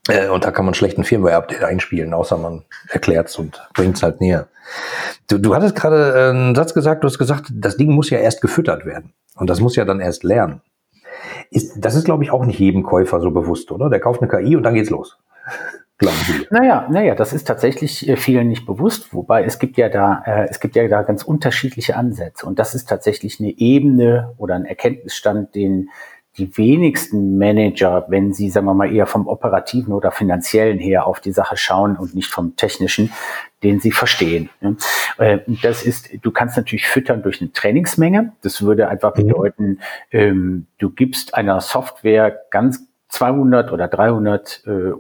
[0.07, 4.03] Äh, und da kann man schlechten Firmware-Update einspielen, außer man erklärt es und bringt es
[4.03, 4.47] halt näher.
[5.27, 8.19] Du, du hattest gerade äh, einen Satz gesagt, du hast gesagt, das Ding muss ja
[8.19, 9.13] erst gefüttert werden.
[9.35, 10.61] Und das muss ja dann erst lernen.
[11.49, 13.89] Ist, das ist, glaube ich, auch nicht jedem Käufer so bewusst, oder?
[13.89, 15.17] Der kauft eine KI und dann geht's los.
[16.49, 20.47] Naja, naja, das ist tatsächlich äh, vielen nicht bewusst, wobei es gibt ja da, äh,
[20.49, 22.45] es gibt ja da ganz unterschiedliche Ansätze.
[22.45, 25.89] Und das ist tatsächlich eine Ebene oder ein Erkenntnisstand, den
[26.37, 31.19] die wenigsten Manager, wenn sie, sagen wir mal, eher vom operativen oder finanziellen her auf
[31.19, 33.11] die Sache schauen und nicht vom technischen,
[33.63, 34.49] den sie verstehen.
[35.17, 38.33] Äh, das ist, du kannst natürlich füttern durch eine Trainingsmenge.
[38.41, 39.27] Das würde einfach mhm.
[39.27, 39.79] bedeuten,
[40.11, 44.91] ähm, du gibst einer Software ganz 200 oder 300 äh,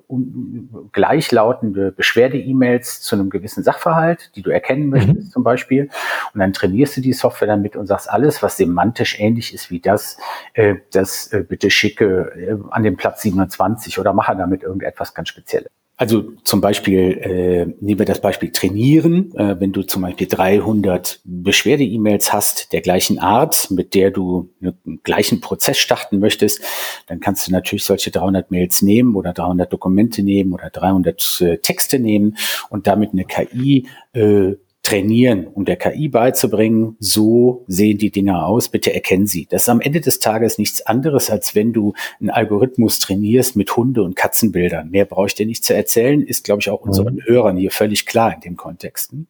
[0.93, 5.31] gleichlautende Beschwerde-E-Mails zu einem gewissen Sachverhalt, die du erkennen möchtest mhm.
[5.31, 5.89] zum Beispiel.
[6.33, 9.81] Und dann trainierst du die Software damit und sagst, alles, was semantisch ähnlich ist wie
[9.81, 10.17] das,
[10.53, 15.29] äh, das äh, bitte schicke äh, an den Platz 27 oder mache damit irgendetwas ganz
[15.29, 15.71] Spezielles.
[15.97, 19.33] Also zum Beispiel, äh, nehmen wir das Beispiel Trainieren.
[19.35, 24.99] Äh, wenn du zum Beispiel 300 Beschwerde-E-Mails hast der gleichen Art, mit der du einen
[25.03, 26.61] gleichen Prozess starten möchtest,
[27.07, 31.57] dann kannst du natürlich solche 300 Mails nehmen oder 300 Dokumente nehmen oder 300 äh,
[31.59, 32.37] Texte nehmen
[32.69, 34.55] und damit eine KI äh,
[34.85, 39.47] trainieren, um der KI beizubringen, so sehen die Dinger aus, bitte erkennen sie.
[39.49, 43.75] Das ist am Ende des Tages nichts anderes, als wenn du einen Algorithmus trainierst mit
[43.75, 44.91] Hunde- und Katzenbildern.
[44.91, 47.23] Mehr brauche ich dir nicht zu erzählen, ist, glaube ich, auch unseren mhm.
[47.25, 49.13] Hörern hier völlig klar in dem Kontext.
[49.13, 49.25] Mhm.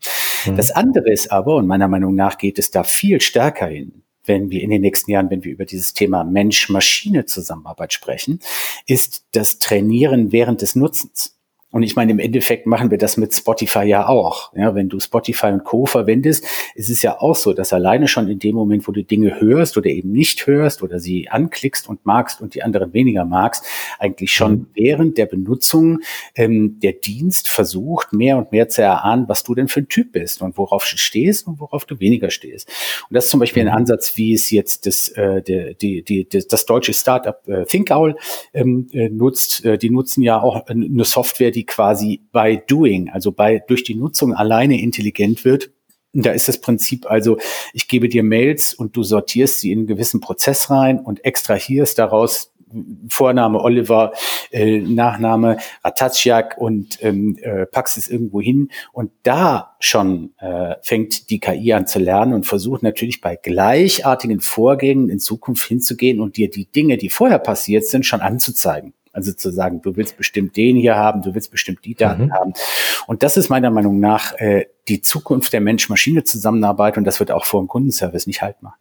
[0.58, 4.50] Das andere ist aber, und meiner Meinung nach geht es da viel stärker hin, wenn
[4.50, 8.40] wir in den nächsten Jahren, wenn wir über dieses Thema Mensch-Maschine-Zusammenarbeit sprechen,
[8.88, 11.35] ist das Trainieren während des Nutzens.
[11.76, 14.54] Und ich meine, im Endeffekt machen wir das mit Spotify ja auch.
[14.56, 15.86] Ja, wenn du Spotify und Co.
[15.86, 19.42] verwendest, ist es ja auch so, dass alleine schon in dem Moment, wo du Dinge
[19.42, 23.66] hörst oder eben nicht hörst oder sie anklickst und magst und die anderen weniger magst,
[24.00, 24.68] eigentlich schon mhm.
[24.74, 26.00] während der Benutzung
[26.36, 30.14] ähm, der Dienst versucht, mehr und mehr zu erahnen, was du denn für ein Typ
[30.14, 32.70] bist und worauf du stehst und worauf du weniger stehst.
[33.10, 33.80] Und das ist zum Beispiel ein mhm.
[33.80, 38.16] Ansatz, wie es jetzt das, äh, der, die, die, das, das deutsche Startup äh, ThinkOwl
[38.54, 39.66] ähm, äh, nutzt.
[39.66, 43.96] Äh, die nutzen ja auch eine Software, die quasi by doing, also bei, durch die
[43.96, 45.72] Nutzung alleine intelligent wird.
[46.14, 47.38] Da ist das Prinzip also,
[47.74, 52.00] ich gebe dir Mails und du sortierst sie in einen gewissen Prozess rein und extrahierst
[52.00, 52.54] daraus
[53.08, 54.12] Vorname Oliver,
[54.52, 58.70] äh, Nachname Ratatschak und ähm, äh, packst es irgendwo hin.
[58.92, 64.42] Und da schon äh, fängt die KI an zu lernen und versucht natürlich bei gleichartigen
[64.42, 68.94] Vorgängen in Zukunft hinzugehen und dir die Dinge, die vorher passiert sind, schon anzuzeigen.
[69.16, 72.34] Also zu sagen, du willst bestimmt den hier haben, du willst bestimmt die Daten mhm.
[72.34, 72.54] haben.
[73.08, 77.46] Und das ist meiner Meinung nach äh, die Zukunft der Mensch-Maschine-Zusammenarbeit und das wird auch
[77.46, 78.76] vor dem Kundenservice nicht halt machen.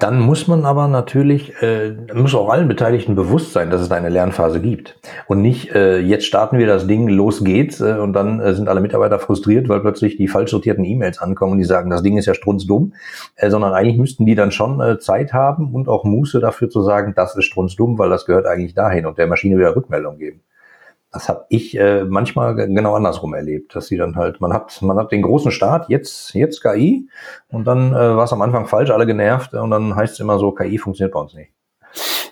[0.00, 4.08] Dann muss man aber natürlich, äh, muss auch allen Beteiligten bewusst sein, dass es eine
[4.08, 4.98] Lernphase gibt.
[5.26, 8.70] Und nicht, äh, jetzt starten wir das Ding, los geht's, äh, und dann äh, sind
[8.70, 12.16] alle Mitarbeiter frustriert, weil plötzlich die falsch sortierten E-Mails ankommen und die sagen, das Ding
[12.16, 12.94] ist ja strunzdumm,
[13.36, 16.80] äh, sondern eigentlich müssten die dann schon äh, Zeit haben und auch Muße dafür zu
[16.80, 20.40] sagen, das ist strunzdumm, weil das gehört eigentlich dahin und der Maschine wieder Rückmeldung geben.
[21.12, 24.96] Das habe ich äh, manchmal genau andersrum erlebt, dass sie dann halt, man hat, man
[24.96, 27.08] hat den großen Start, jetzt, jetzt KI,
[27.48, 30.38] und dann äh, war es am Anfang falsch, alle genervt, und dann heißt es immer
[30.38, 31.52] so, KI funktioniert bei uns nicht.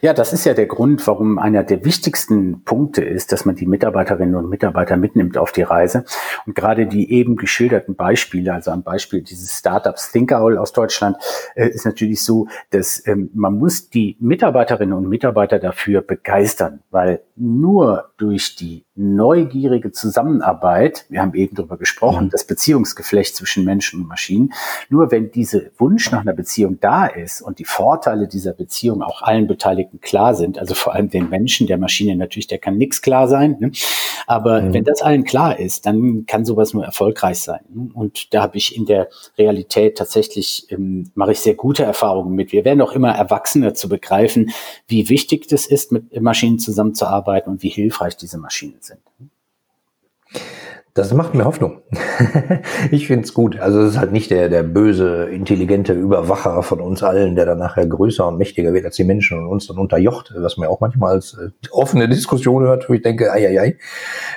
[0.00, 3.66] Ja, das ist ja der Grund, warum einer der wichtigsten Punkte ist, dass man die
[3.66, 6.04] Mitarbeiterinnen und Mitarbeiter mitnimmt auf die Reise.
[6.46, 11.16] Und gerade die eben geschilderten Beispiele, also am Beispiel dieses Startups Thinkowl aus Deutschland,
[11.56, 17.22] äh, ist natürlich so, dass ähm, man muss die Mitarbeiterinnen und Mitarbeiter dafür begeistern, weil
[17.34, 22.30] nur durch die neugierige Zusammenarbeit, wir haben eben darüber gesprochen, mhm.
[22.30, 24.52] das Beziehungsgeflecht zwischen Menschen und Maschinen,
[24.88, 29.22] nur wenn diese Wunsch nach einer Beziehung da ist und die Vorteile dieser Beziehung auch
[29.22, 33.02] allen Beteiligten klar sind, also vor allem den Menschen, der Maschine natürlich, der kann nichts
[33.02, 33.72] klar sein, ne?
[34.26, 34.74] aber mhm.
[34.74, 37.60] wenn das allen klar ist, dann kann sowas nur erfolgreich sein.
[37.72, 37.90] Ne?
[37.94, 39.08] Und da habe ich in der
[39.38, 42.52] Realität tatsächlich, ähm, mache ich sehr gute Erfahrungen mit.
[42.52, 44.50] Wir werden auch immer erwachsener zu begreifen,
[44.86, 49.00] wie wichtig das ist, mit Maschinen zusammenzuarbeiten und wie hilfreich diese Maschinen sind sind.
[50.98, 51.80] Das macht mir Hoffnung.
[52.90, 53.56] ich finde es gut.
[53.60, 57.58] Also es ist halt nicht der, der böse, intelligente Überwacher von uns allen, der dann
[57.58, 60.80] nachher größer und mächtiger wird als die Menschen und uns dann unterjocht, was man auch
[60.80, 63.78] manchmal als äh, offene Diskussion hört, wo ich denke, ei, ei, ei,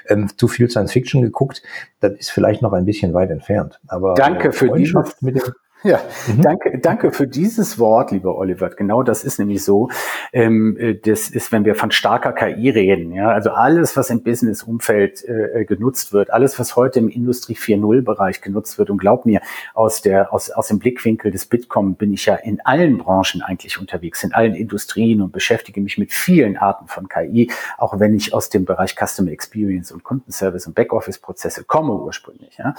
[0.07, 1.63] ähm, zu viel Science Fiction geguckt,
[1.99, 3.79] das ist vielleicht noch ein bisschen weit entfernt.
[3.87, 6.41] Aber Danke für die mit dem ja, mhm.
[6.41, 8.69] danke, danke für dieses Wort, lieber Oliver.
[8.69, 9.89] Genau das ist nämlich so.
[10.31, 13.11] Ähm, äh, das ist, wenn wir von starker KI reden.
[13.13, 18.41] Ja, also alles, was im Business-Umfeld äh, genutzt wird, alles, was heute im Industrie 4.0-Bereich
[18.41, 18.89] genutzt wird.
[18.89, 19.41] Und glaub mir,
[19.73, 23.79] aus der, aus, aus dem Blickwinkel des Bitkom bin ich ja in allen Branchen eigentlich
[23.79, 28.33] unterwegs, in allen Industrien und beschäftige mich mit vielen Arten von KI, auch wenn ich
[28.33, 32.57] aus dem Bereich Customer Experience und Kundenservice und Backoffice-Prozesse komme ursprünglich.
[32.57, 32.75] Ja.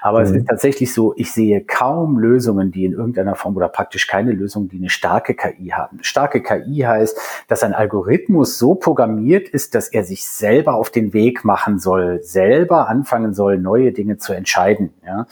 [0.00, 0.24] Aber mhm.
[0.24, 4.06] es ist tatsächlich so, ich sehe kaum Lösungen, Lösungen, die in irgendeiner Form oder praktisch
[4.06, 5.98] keine Lösungen, die eine starke KI haben.
[6.02, 11.12] Starke KI heißt, dass ein Algorithmus so programmiert ist, dass er sich selber auf den
[11.12, 14.94] Weg machen soll, selber anfangen soll, neue Dinge zu entscheiden.
[15.04, 15.26] Ja?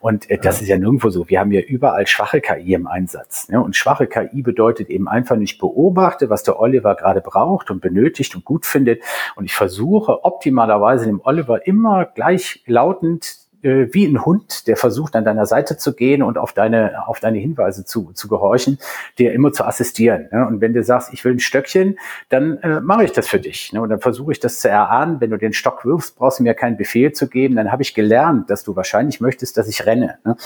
[0.00, 0.62] Und äh, das ja.
[0.62, 1.28] ist ja nirgendwo so.
[1.30, 3.48] Wir haben ja überall schwache KI im Einsatz.
[3.50, 3.60] Ja?
[3.60, 8.34] Und schwache KI bedeutet eben einfach nicht beobachte, was der Oliver gerade braucht und benötigt
[8.36, 9.02] und gut findet.
[9.34, 15.24] Und ich versuche optimalerweise dem Oliver immer gleichlautend äh, wie ein Hund, der versucht, an
[15.24, 18.78] deiner Seite zu gehen und auf deine, auf deine Hinweise zu, zu gehorchen,
[19.18, 20.28] dir immer zu assistieren.
[20.32, 20.46] Ne?
[20.46, 23.72] Und wenn du sagst, ich will ein Stöckchen, dann äh, mache ich das für dich.
[23.72, 23.80] Ne?
[23.80, 25.20] Und dann versuche ich das zu erahnen.
[25.20, 27.56] Wenn du den Stock wirfst, brauchst du mir keinen Befehl zu geben.
[27.56, 30.18] Dann habe ich gelernt, dass du wahrscheinlich möchtest, dass ich renne.
[30.24, 30.36] Ne?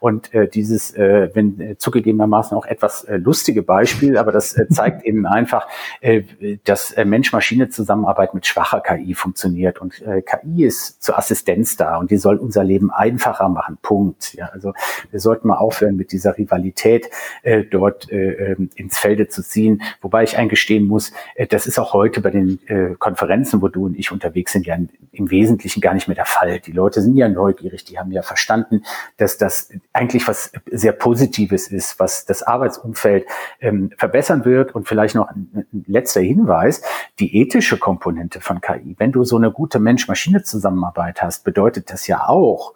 [0.00, 4.68] Und äh, dieses, äh, wenn äh, zugegebenermaßen auch etwas äh, lustige Beispiel, aber das äh,
[4.68, 5.68] zeigt eben einfach,
[6.00, 6.22] äh,
[6.64, 9.80] dass äh, Mensch-Maschine-Zusammenarbeit mit schwacher KI funktioniert.
[9.80, 13.78] Und äh, KI ist zur Assistenz da und die soll unser unser Leben einfacher machen.
[13.82, 14.34] Punkt.
[14.34, 14.72] Ja, also
[15.10, 17.10] wir sollten mal aufhören mit dieser Rivalität
[17.42, 19.82] äh, dort äh, ähm, ins Felde zu ziehen.
[20.00, 23.86] Wobei ich eingestehen muss, äh, das ist auch heute bei den äh, Konferenzen, wo du
[23.86, 24.76] und ich unterwegs sind, ja
[25.12, 26.60] im Wesentlichen gar nicht mehr der Fall.
[26.60, 28.82] Die Leute sind ja neugierig, die haben ja verstanden,
[29.16, 33.26] dass das eigentlich was sehr Positives ist, was das Arbeitsumfeld
[33.60, 34.74] ähm, verbessern wird.
[34.74, 36.82] Und vielleicht noch ein, ein letzter Hinweis,
[37.18, 38.96] die ethische Komponente von KI.
[38.98, 42.74] Wenn du so eine gute Mensch-Maschine-Zusammenarbeit hast, bedeutet das ja auch, auch,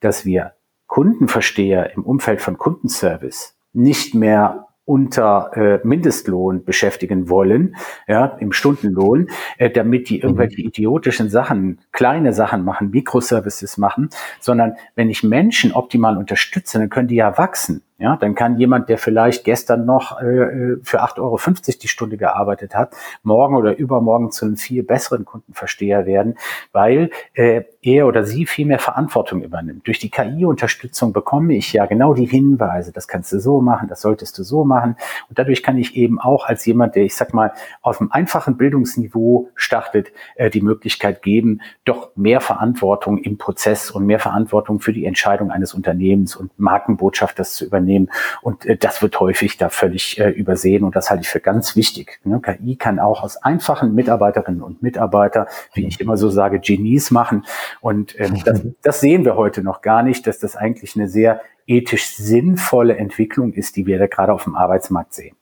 [0.00, 0.54] dass wir
[0.86, 9.28] Kundenversteher im Umfeld von Kundenservice nicht mehr unter äh, Mindestlohn beschäftigen wollen, ja, im Stundenlohn,
[9.58, 10.68] äh, damit die irgendwelche mhm.
[10.68, 14.08] idiotischen Sachen, kleine Sachen machen, Mikroservices machen,
[14.40, 17.82] sondern wenn ich Menschen optimal unterstütze, dann können die ja wachsen.
[18.00, 21.38] Ja, dann kann jemand, der vielleicht gestern noch äh, für 8,50 Euro
[21.82, 26.36] die Stunde gearbeitet hat, morgen oder übermorgen zu einem viel besseren Kundenversteher werden,
[26.70, 29.84] weil äh, er oder sie viel mehr Verantwortung übernimmt.
[29.88, 34.00] Durch die KI-Unterstützung bekomme ich ja genau die Hinweise, das kannst du so machen, das
[34.00, 34.94] solltest du so machen.
[35.28, 38.56] Und dadurch kann ich eben auch als jemand, der, ich sag mal, auf einem einfachen
[38.56, 44.92] Bildungsniveau startet, äh, die Möglichkeit geben, doch mehr Verantwortung im Prozess und mehr Verantwortung für
[44.92, 48.10] die Entscheidung eines Unternehmens und Markenbotschafters zu übernehmen Unternehmen.
[48.42, 51.76] Und äh, das wird häufig da völlig äh, übersehen und das halte ich für ganz
[51.76, 52.20] wichtig.
[52.24, 52.40] Ne?
[52.40, 57.44] KI kann auch aus einfachen Mitarbeiterinnen und Mitarbeiter, wie ich immer so sage, Genies machen.
[57.80, 61.40] Und äh, das, das sehen wir heute noch gar nicht, dass das eigentlich eine sehr
[61.66, 65.36] ethisch sinnvolle Entwicklung ist, die wir da gerade auf dem Arbeitsmarkt sehen.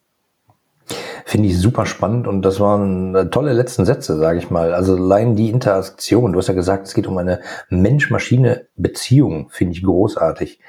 [1.25, 4.72] Finde ich super spannend und das waren tolle letzten Sätze, sage ich mal.
[4.72, 9.83] Also allein die Interaktion, du hast ja gesagt, es geht um eine Mensch-Maschine-Beziehung, finde ich
[9.83, 10.61] großartig.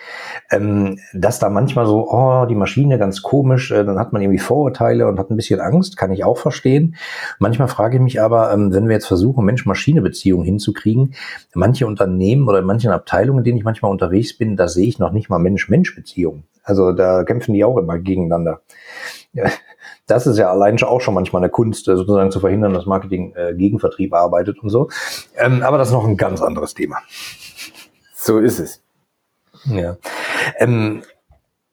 [0.49, 4.39] Ähm, dass da manchmal so, oh, die Maschine ganz komisch, äh, dann hat man irgendwie
[4.39, 6.95] Vorurteile und hat ein bisschen Angst, kann ich auch verstehen.
[7.37, 11.13] Manchmal frage ich mich aber, ähm, wenn wir jetzt versuchen, Mensch-Maschine-Beziehungen hinzukriegen,
[11.53, 14.97] manche Unternehmen oder in manchen Abteilungen, in denen ich manchmal unterwegs bin, da sehe ich
[14.97, 16.43] noch nicht mal Mensch-Mensch-Beziehungen.
[16.63, 18.61] Also da kämpfen die auch immer gegeneinander.
[20.07, 23.33] Das ist ja allein auch schon manchmal eine Kunst, äh, sozusagen zu verhindern, dass Marketing
[23.35, 24.89] äh, gegen Vertrieb arbeitet und so.
[25.35, 26.97] Ähm, aber das ist noch ein ganz anderes Thema.
[28.15, 28.81] So ist es.
[29.65, 29.97] Ja.
[30.57, 31.03] Ähm,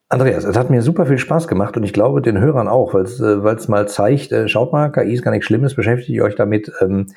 [0.08, 3.02] Andreas, es hat mir super viel Spaß gemacht und ich glaube den Hörern auch, weil
[3.02, 6.70] es äh, mal zeigt, äh, schaut mal, KI ist gar nichts Schlimmes, beschäftigt euch damit.
[6.80, 7.08] Ähm,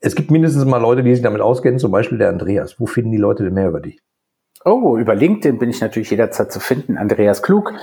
[0.00, 2.80] es gibt mindestens mal Leute, die sich damit auskennen, zum Beispiel der Andreas.
[2.80, 4.02] Wo finden die Leute denn mehr über dich?
[4.64, 7.74] Oh, über LinkedIn bin ich natürlich jederzeit zu finden, Andreas Klug.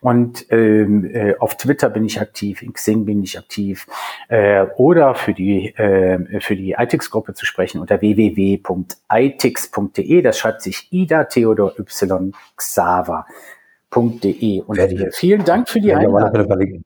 [0.00, 3.86] Und ähm, äh, auf Twitter bin ich aktiv, in Xing bin ich aktiv.
[4.28, 10.22] Äh, oder für die, äh, für die ITIX-Gruppe zu sprechen unter www.itix.de.
[10.22, 14.62] Das schreibt sich Ida Theodor Y Xaver.de.
[14.62, 16.84] Und äh, vielen Dank für die Einladung.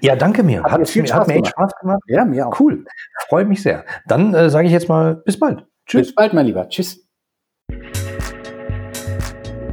[0.00, 0.62] Ja, danke mir.
[0.62, 2.00] Hat, hat, mir, hat mir echt Spaß gemacht.
[2.06, 2.60] Ja, mir auch.
[2.60, 2.84] Cool.
[3.28, 3.84] Freue mich sehr.
[4.06, 5.66] Dann äh, sage ich jetzt mal bis bald.
[5.86, 6.08] Tschüss.
[6.08, 6.68] Bis bald, mein Lieber.
[6.68, 7.06] Tschüss.